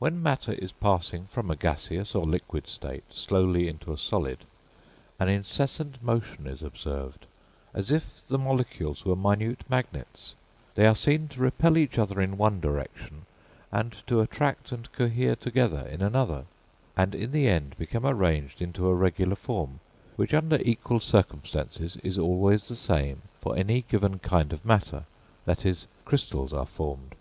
When 0.00 0.20
matter 0.20 0.50
is 0.54 0.72
passing 0.72 1.24
from 1.26 1.48
a 1.48 1.54
gaseous 1.54 2.16
or 2.16 2.24
liquid 2.24 2.66
state 2.66 3.04
slowly 3.10 3.68
into 3.68 3.92
a 3.92 3.96
solid, 3.96 4.38
an 5.20 5.28
incessant 5.28 6.02
motion 6.02 6.48
is 6.48 6.62
observed, 6.62 7.26
as 7.72 7.92
if 7.92 8.26
the 8.26 8.38
molecules 8.38 9.04
were 9.04 9.14
minute 9.14 9.62
magnets; 9.70 10.34
they 10.74 10.84
are 10.84 10.96
seen 10.96 11.28
to 11.28 11.40
repel 11.40 11.78
each 11.78 11.96
other 11.96 12.20
in 12.20 12.36
one 12.36 12.58
direction, 12.58 13.24
and 13.70 13.92
to 14.08 14.18
attract 14.20 14.72
and 14.72 14.90
cohere 14.90 15.36
together 15.36 15.86
in 15.86 16.02
another, 16.02 16.46
and 16.96 17.14
in 17.14 17.30
the 17.30 17.46
end 17.46 17.76
become 17.78 18.04
arranged 18.04 18.60
into 18.60 18.88
a 18.88 18.94
regular 18.96 19.36
form, 19.36 19.78
which 20.16 20.34
under 20.34 20.56
equal 20.62 20.98
circumstances 20.98 21.94
is 22.02 22.18
always 22.18 22.66
the 22.66 22.74
same 22.74 23.22
for 23.40 23.56
any 23.56 23.82
given 23.82 24.18
kind 24.18 24.52
of 24.52 24.64
matter; 24.64 25.04
that 25.44 25.64
is, 25.64 25.86
crystals 26.04 26.52
are 26.52 26.66
formed. 26.66 27.14